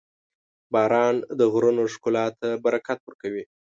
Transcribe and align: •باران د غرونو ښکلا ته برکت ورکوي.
•باران 0.73 1.15
د 1.39 1.41
غرونو 1.53 1.83
ښکلا 1.93 2.25
ته 2.39 2.47
برکت 2.65 2.99
ورکوي. 3.03 3.43